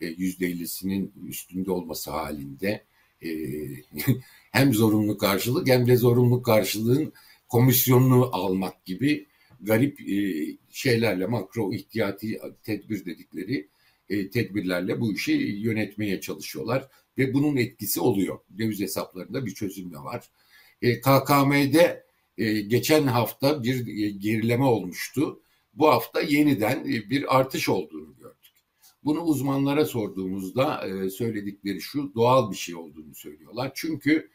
yüzde 0.00 0.50
50'sinin 0.50 1.12
üstünde 1.28 1.70
olması 1.70 2.10
halinde 2.10 2.84
e, 3.22 3.30
hem 4.52 4.74
zorunlu 4.74 5.18
karşılık 5.18 5.68
hem 5.68 5.86
de 5.86 5.96
zorunlu 5.96 6.42
karşılığın 6.42 7.12
komisyonunu 7.48 8.30
almak 8.32 8.84
gibi 8.84 9.26
garip 9.60 10.00
e, 10.00 10.46
şeylerle 10.70 11.26
makro 11.26 11.72
ihtiyati 11.72 12.40
tedbir 12.62 13.04
dedikleri 13.04 13.68
e, 14.08 14.30
tedbirlerle 14.30 15.00
bu 15.00 15.12
işi 15.12 15.32
yönetmeye 15.32 16.20
çalışıyorlar 16.20 16.88
ve 17.18 17.34
bunun 17.34 17.56
etkisi 17.56 18.00
oluyor. 18.00 18.38
Döviz 18.58 18.80
hesaplarında 18.80 19.46
bir 19.46 19.54
çözüm 19.54 19.92
de 19.92 19.98
var. 19.98 20.30
E, 20.82 21.00
KKM'de 21.00 22.06
e, 22.38 22.60
geçen 22.60 23.06
hafta 23.06 23.62
bir 23.62 23.86
e, 23.86 24.10
gerileme 24.10 24.64
olmuştu. 24.64 25.42
Bu 25.74 25.88
hafta 25.88 26.20
yeniden 26.20 26.80
e, 26.80 27.10
bir 27.10 27.38
artış 27.38 27.68
olduğunu 27.68 28.16
gördük. 28.16 28.36
Bunu 29.04 29.20
uzmanlara 29.20 29.84
sorduğumuzda 29.84 30.88
e, 30.88 31.10
söyledikleri 31.10 31.80
şu 31.80 32.14
doğal 32.14 32.50
bir 32.50 32.56
şey 32.56 32.74
olduğunu 32.74 33.14
söylüyorlar. 33.14 33.72
Çünkü 33.74 34.30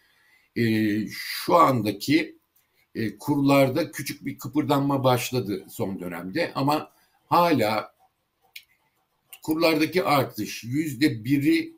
e, 0.55 0.63
şu 1.09 1.55
andaki 1.55 2.39
e, 2.95 3.17
kurlarda 3.17 3.91
küçük 3.91 4.25
bir 4.25 4.37
kıpırdanma 4.37 5.03
başladı 5.03 5.65
son 5.69 5.99
dönemde 5.99 6.51
ama 6.55 6.91
hala 7.25 7.95
kurlardaki 9.41 10.03
artış 10.03 10.63
yüzde 10.63 11.23
biri 11.23 11.73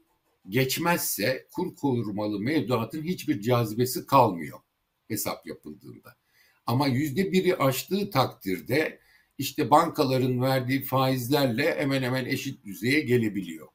geçmezse 0.50 1.48
kur 1.52 1.76
korumalı 1.76 2.40
mevduatın 2.40 3.04
hiçbir 3.04 3.42
cazibesi 3.42 4.06
kalmıyor 4.06 4.60
hesap 5.08 5.48
yapıldığında. 5.48 6.16
Ama 6.66 6.88
yüzde 6.88 7.32
biri 7.32 7.56
aştığı 7.56 8.10
takdirde 8.10 9.00
işte 9.38 9.72
bankaların 9.72 10.42
verdiği 10.42 10.84
faizlerle 10.84 11.76
hemen 11.76 12.04
hemen 12.04 12.26
eşit 12.26 12.66
düzeye 12.66 13.00
gelebiliyor. 13.00 13.68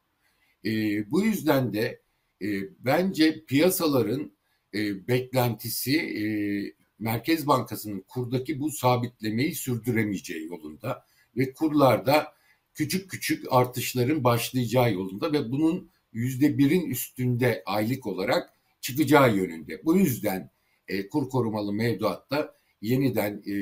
E, 0.65 0.71
bu 1.11 1.23
yüzden 1.23 1.73
de 1.73 2.01
e, 2.41 2.47
bence 2.79 3.45
piyasaların 3.45 4.31
e, 4.73 5.07
beklentisi 5.07 5.97
e, 5.97 6.23
Merkez 6.99 7.47
Bankası'nın 7.47 8.01
kurdaki 8.01 8.59
bu 8.59 8.71
sabitlemeyi 8.71 9.55
sürdüremeyeceği 9.55 10.47
yolunda 10.47 11.05
ve 11.37 11.53
kurlarda 11.53 12.33
küçük 12.79 13.11
küçük 13.11 13.45
artışların 13.49 14.23
başlayacağı 14.23 14.93
yolunda 14.93 15.33
ve 15.33 15.51
bunun 15.51 15.91
yüzde 16.13 16.57
birin 16.57 16.89
üstünde 16.89 17.63
aylık 17.65 18.07
olarak 18.07 18.53
çıkacağı 18.81 19.35
yönünde. 19.35 19.85
Bu 19.85 19.97
yüzden 19.97 20.49
e, 20.87 21.07
kur 21.09 21.29
korumalı 21.29 21.73
mevduatta 21.73 22.55
yeniden 22.81 23.43
e, 23.45 23.53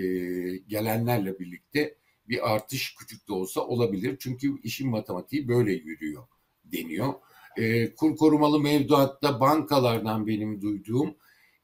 gelenlerle 0.58 1.40
birlikte 1.40 1.96
bir 2.30 2.54
artış 2.54 2.96
küçük 2.96 3.28
de 3.28 3.34
olsa 3.34 3.62
olabilir. 3.62 4.18
Çünkü 4.20 4.62
işin 4.64 4.90
matematiği 4.90 5.48
böyle 5.48 5.74
yürüyor 5.74 6.24
deniyor. 6.66 7.14
E, 7.58 7.96
kur 7.96 8.16
korumalı 8.18 8.60
mevduatta 8.60 9.40
bankalardan 9.40 10.28
benim 10.28 10.62
duyduğum 10.62 11.16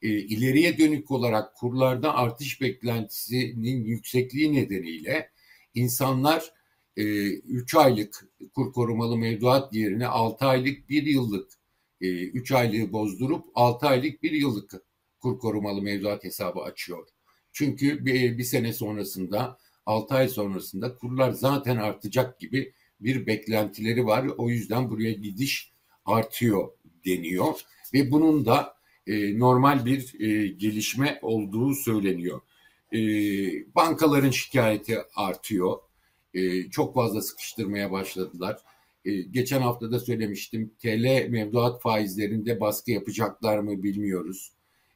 e, 0.02 0.08
ileriye 0.08 0.78
dönük 0.78 1.10
olarak 1.10 1.56
kurlarda 1.56 2.14
artış 2.14 2.60
beklentisinin 2.60 3.84
yüksekliği 3.84 4.52
nedeniyle 4.52 5.30
insanlar 5.74 6.54
3 6.96 7.74
aylık 7.74 8.28
kur 8.54 8.72
korumalı 8.72 9.16
mevduat 9.16 9.74
yerine 9.74 10.06
6 10.06 10.44
aylık 10.46 10.88
1 10.88 11.02
yıllık 11.02 11.52
e, 12.00 12.06
3 12.26 12.52
aylığı 12.52 12.92
bozdurup 12.92 13.44
6 13.54 13.86
aylık 13.86 14.22
1 14.22 14.30
yıllık 14.30 14.72
kur 15.20 15.38
korumalı 15.38 15.82
mevduat 15.82 16.24
hesabı 16.24 16.60
açıyor. 16.60 17.08
Çünkü 17.52 18.06
bir, 18.06 18.38
bir 18.38 18.44
sene 18.44 18.72
sonrasında 18.72 19.58
6 19.86 20.14
ay 20.14 20.28
sonrasında 20.28 20.96
kurlar 20.96 21.30
zaten 21.30 21.76
artacak 21.76 22.40
gibi 22.40 22.72
bir 23.00 23.26
beklentileri 23.26 24.06
var. 24.06 24.26
O 24.38 24.50
yüzden 24.50 24.90
buraya 24.90 25.12
gidiş 25.12 25.72
artıyor 26.04 26.68
deniyor 27.06 27.60
ve 27.94 28.10
bunun 28.10 28.46
da 28.46 28.74
e, 29.06 29.38
normal 29.38 29.86
bir 29.86 30.20
e, 30.20 30.46
gelişme 30.46 31.18
olduğu 31.22 31.74
söyleniyor. 31.74 32.40
E, 32.92 32.98
bankaların 33.74 34.30
şikayeti 34.30 34.98
artıyor. 35.14 35.78
E, 36.34 36.70
çok 36.70 36.94
fazla 36.94 37.22
sıkıştırmaya 37.22 37.90
başladılar. 37.90 38.58
E, 39.04 39.22
geçen 39.22 39.60
hafta 39.60 39.92
da 39.92 40.00
söylemiştim 40.00 40.70
TL 40.82 41.28
mevduat 41.28 41.82
faizlerinde 41.82 42.60
baskı 42.60 42.90
yapacaklar 42.90 43.58
mı 43.58 43.82
bilmiyoruz. 43.82 44.52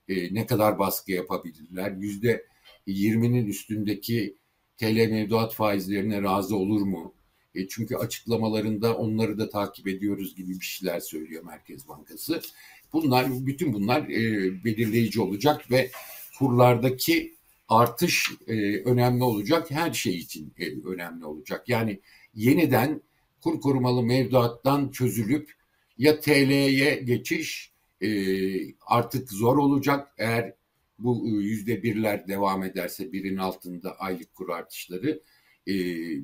E, 0.09 0.35
ne 0.35 0.47
kadar 0.47 0.79
baskı 0.79 1.13
yapabilirler? 1.13 1.91
Yüzde 1.91 2.47
20'nin 2.87 3.47
üstündeki 3.47 4.37
TL 4.77 5.11
mevduat 5.11 5.55
faizlerine 5.55 6.23
razı 6.23 6.57
olur 6.57 6.83
mu? 6.83 7.15
Çünkü 7.69 7.97
açıklamalarında 7.97 8.97
onları 8.97 9.39
da 9.39 9.49
takip 9.49 9.89
ediyoruz 9.89 10.37
gibi 10.37 10.61
bir 10.61 10.65
şeyler 10.65 11.01
söylüyor 11.01 11.45
Merkez 11.45 11.89
Bankası. 11.89 12.41
Bunlar 12.93 13.47
bütün 13.47 13.73
bunlar 13.73 14.09
belirleyici 14.65 15.21
olacak 15.21 15.71
ve 15.71 15.91
kurlardaki 16.39 17.38
artış 17.69 18.31
e, 18.47 18.83
önemli 18.83 19.25
olacak. 19.25 19.71
Her 19.71 19.93
şey 19.93 20.17
için 20.17 20.55
e, 20.59 20.89
önemli 20.89 21.25
olacak. 21.25 21.69
Yani 21.69 22.01
yeniden 22.35 23.03
kur 23.41 23.61
korumalı 23.61 24.03
mevduattan 24.03 24.91
çözülüp 24.91 25.53
ya 25.99 26.21
TL'ye 26.21 26.95
geçiş 26.95 27.73
e, 28.01 28.09
artık 28.87 29.31
zor 29.31 29.57
olacak 29.57 30.15
eğer 30.19 30.55
bu 30.99 31.27
e, 31.27 31.31
yüzde 31.31 31.83
birler 31.83 32.29
devam 32.29 32.63
ederse 32.63 33.13
birin 33.13 33.37
altında 33.37 33.97
aylık 33.97 34.35
kur 34.35 34.49
artışları 34.49 35.23
e, 35.69 35.75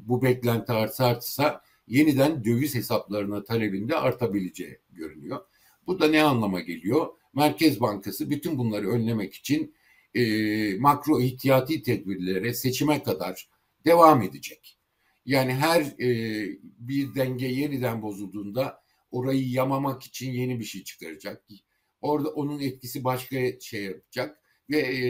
bu 0.09 0.23
beklenti 0.23 0.73
artarsa 0.73 1.63
yeniden 1.87 2.45
döviz 2.45 2.75
hesaplarına 2.75 3.45
talebinde 3.45 3.97
artabileceği 3.97 4.79
görünüyor. 4.91 5.41
Bu 5.87 6.01
da 6.01 6.09
ne 6.09 6.23
anlama 6.23 6.61
geliyor? 6.61 7.07
Merkez 7.35 7.81
Bankası 7.81 8.31
bütün 8.31 8.59
bunları 8.59 8.89
önlemek 8.89 9.35
için 9.35 9.75
e, 10.15 10.75
makro 10.79 11.21
ihtiyati 11.21 11.83
tedbirlere 11.83 12.55
seçime 12.55 13.03
kadar 13.03 13.49
devam 13.85 14.23
edecek. 14.23 14.79
Yani 15.27 15.53
her 15.53 15.81
e, 15.81 16.09
bir 16.63 17.15
denge 17.15 17.47
yeniden 17.47 18.03
bozulduğunda 18.03 18.83
orayı 19.11 19.49
yamamak 19.49 20.03
için 20.03 20.33
yeni 20.33 20.61
bir 20.61 20.65
şey 20.65 20.85
çıkaracak. 20.85 21.45
Orada 22.01 22.29
onun 22.29 22.61
etkisi 22.61 23.05
başka 23.05 23.61
şey 23.61 23.85
yapacak 23.85 24.39
ve 24.71 24.79
e, 24.79 25.05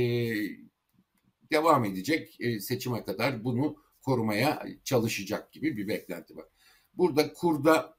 devam 1.52 1.84
edecek 1.84 2.36
e, 2.40 2.60
seçime 2.60 3.04
kadar 3.04 3.44
bunu 3.44 3.76
korumaya 4.02 4.66
çalışacak 4.84 5.52
gibi 5.52 5.76
bir 5.76 5.88
beklenti 5.88 6.36
var. 6.36 6.46
Burada 6.94 7.32
kurda 7.32 7.96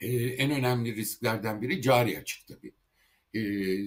e, 0.00 0.08
en 0.16 0.50
önemli 0.50 0.96
risklerden 0.96 1.62
biri 1.62 1.82
cari 1.82 2.18
açık 2.18 2.46
tabii. 2.46 2.72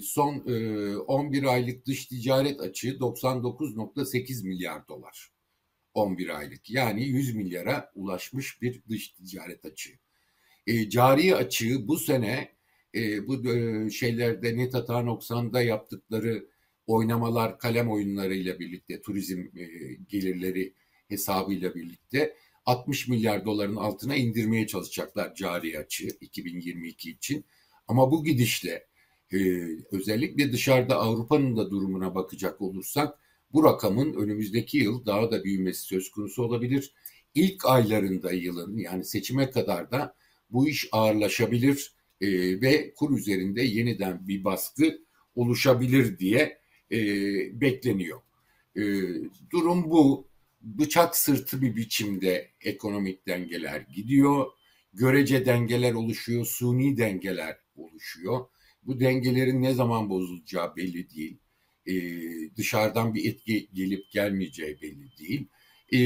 Son 0.03 0.47
e, 0.47 0.97
11 0.97 1.43
aylık 1.43 1.86
dış 1.86 2.06
ticaret 2.06 2.62
açığı 2.62 2.97
99.8 2.99 4.47
milyar 4.47 4.88
dolar. 4.88 5.29
11 5.93 6.29
aylık 6.29 6.69
yani 6.69 7.03
100 7.03 7.36
milyara 7.36 7.91
ulaşmış 7.95 8.62
bir 8.62 8.84
dış 8.89 9.10
ticaret 9.10 9.65
açığı. 9.65 9.93
Cari 10.89 11.36
açığı 11.36 11.88
bu 11.88 11.97
sene 11.97 12.56
bu 13.27 13.43
şeylerde 13.91 14.58
net 14.58 14.73
hata 14.73 15.01
noksanda 15.01 15.62
yaptıkları 15.62 16.47
oynamalar 16.88 17.60
kalem 17.60 17.91
oyunlarıyla 17.91 18.60
birlikte 18.60 19.01
turizm 19.01 19.45
gelirleri 20.10 20.73
hesabıyla 21.08 21.75
birlikte 21.75 22.36
60 22.65 23.08
milyar 23.08 23.45
doların 23.45 23.75
altına 23.75 24.15
indirmeye 24.15 24.67
çalışacaklar 24.67 25.36
cari 25.36 25.79
açığı 25.79 26.17
2022 26.21 27.12
için. 27.12 27.45
Ama 27.88 28.12
bu 28.12 28.23
gidişle 28.23 28.88
e, 29.34 29.38
özellikle 29.91 30.52
dışarıda 30.52 30.96
Avrupa'nın 30.98 31.58
da 31.58 31.72
durumuna 31.72 32.15
bakacak 32.15 32.62
olursak 32.62 33.19
bu 33.54 33.63
rakamın 33.63 34.13
önümüzdeki 34.13 34.78
yıl 34.78 35.06
daha 35.06 35.32
da 35.32 35.43
büyümesi 35.43 35.82
söz 35.82 36.12
konusu 36.12 36.43
olabilir. 36.43 36.93
İlk 37.36 37.65
aylarında 37.65 38.32
yılın 38.32 38.78
yani 38.78 39.04
seçime 39.06 39.52
kadar 39.52 39.91
da 39.91 40.15
bu 40.50 40.67
iş 40.67 40.89
ağırlaşabilir 40.91 41.93
e, 42.22 42.28
ve 42.62 42.93
kur 42.93 43.17
üzerinde 43.17 43.62
yeniden 43.62 44.28
bir 44.28 44.43
baskı 44.43 45.00
oluşabilir 45.36 46.19
diye 46.19 46.60
e, 46.91 47.00
bekleniyor. 47.62 48.22
E, 48.76 48.82
durum 49.52 49.91
bu. 49.91 50.34
Bıçak 50.63 51.17
sırtı 51.17 51.62
bir 51.62 51.76
biçimde 51.76 52.52
ekonomik 52.62 53.28
dengeler 53.28 53.82
gidiyor. 53.82 54.46
Görece 54.93 55.46
dengeler 55.46 55.93
oluşuyor, 55.93 56.46
suni 56.46 56.98
dengeler 56.98 57.58
oluşuyor. 57.76 58.46
Bu 58.86 59.00
dengelerin 59.00 59.62
ne 59.62 59.74
zaman 59.74 60.10
bozulacağı 60.10 60.76
belli 60.76 61.10
değil. 61.10 61.38
E, 61.86 61.93
dışarıdan 62.58 63.13
bir 63.13 63.32
etki 63.32 63.69
gelip 63.74 64.12
gelmeyeceği 64.12 64.82
belli 64.82 65.17
değil. 65.19 65.48
E, 65.91 65.98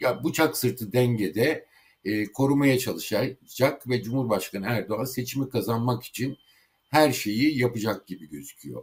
ya 0.00 0.24
bıçak 0.24 0.56
sırtı 0.56 0.92
dengede 0.92 1.66
e, 2.04 2.24
korumaya 2.24 2.78
çalışacak 2.78 3.88
ve 3.88 4.02
Cumhurbaşkanı 4.02 4.66
Erdoğan 4.66 5.04
seçimi 5.04 5.48
kazanmak 5.48 6.04
için 6.04 6.36
her 6.90 7.12
şeyi 7.12 7.58
yapacak 7.58 8.06
gibi 8.06 8.28
gözüküyor. 8.28 8.82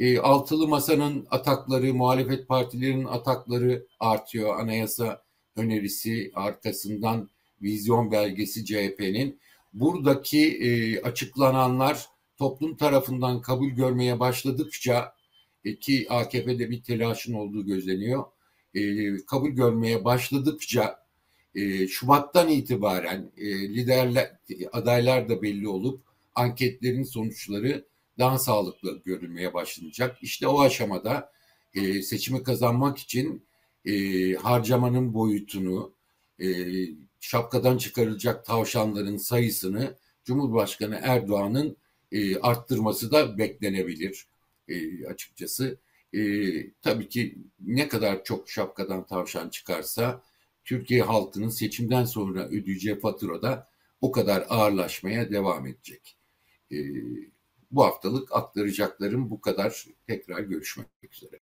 E, 0.00 0.18
altılı 0.18 0.68
masanın 0.68 1.26
atakları, 1.30 1.94
muhalefet 1.94 2.48
partilerinin 2.48 3.04
atakları 3.04 3.86
artıyor. 4.00 4.60
Anayasa 4.60 5.22
önerisi 5.56 6.30
arkasından 6.34 7.30
vizyon 7.62 8.12
belgesi 8.12 8.64
CHP'nin. 8.64 9.40
Buradaki 9.72 10.58
e, 10.58 11.00
açıklananlar 11.00 12.06
toplum 12.40 12.76
tarafından 12.76 13.42
kabul 13.42 13.68
görmeye 13.68 14.20
başladıkça 14.20 15.14
e, 15.64 15.78
ki 15.78 16.06
AKP'de 16.10 16.70
bir 16.70 16.82
telaşın 16.82 17.34
olduğu 17.34 17.66
gözleniyor. 17.66 18.24
E, 18.74 18.80
kabul 19.16 19.50
görmeye 19.50 20.04
başladıkça 20.04 21.04
e, 21.54 21.88
Şubat'tan 21.88 22.48
itibaren 22.48 23.30
e, 23.36 23.44
liderler, 23.68 24.36
adaylar 24.72 25.28
da 25.28 25.42
belli 25.42 25.68
olup 25.68 26.02
anketlerin 26.34 27.02
sonuçları 27.02 27.84
daha 28.18 28.38
sağlıklı 28.38 29.02
görülmeye 29.04 29.54
başlanacak. 29.54 30.18
İşte 30.22 30.46
o 30.46 30.60
aşamada 30.60 31.32
seçimi 32.02 32.42
kazanmak 32.42 32.98
için 32.98 33.44
harcamanın 34.42 35.14
boyutunu, 35.14 35.92
şapkadan 37.20 37.78
çıkarılacak 37.78 38.44
tavşanların 38.44 39.16
sayısını 39.16 39.96
Cumhurbaşkanı 40.24 41.00
Erdoğan'ın 41.02 41.76
e, 42.12 42.36
arttırması 42.36 43.10
da 43.10 43.38
beklenebilir 43.38 44.26
e, 44.68 45.06
açıkçası. 45.06 45.78
E, 46.14 46.20
tabii 46.82 47.08
ki 47.08 47.38
ne 47.60 47.88
kadar 47.88 48.24
çok 48.24 48.50
şapkadan 48.50 49.06
tavşan 49.06 49.48
çıkarsa 49.48 50.22
Türkiye 50.64 51.02
halkının 51.02 51.48
seçimden 51.48 52.04
sonra 52.04 52.48
ödeyeceği 52.48 53.00
fatura 53.00 53.42
da 53.42 53.70
o 54.00 54.12
kadar 54.12 54.46
ağırlaşmaya 54.48 55.30
devam 55.30 55.66
edecek. 55.66 56.16
E, 56.72 56.76
bu 57.70 57.84
haftalık 57.84 58.32
aktaracaklarım 58.32 59.30
bu 59.30 59.40
kadar. 59.40 59.86
Tekrar 60.06 60.40
görüşmek 60.40 60.86
üzere. 61.10 61.40